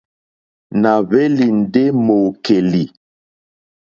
Nà 0.81 0.91
hwélì 1.07 1.47
ndé 1.59 1.83
mòòkèlì,. 2.05 2.83